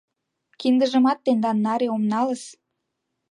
[0.59, 2.43] Киндыжымат тендан наре ом налыс.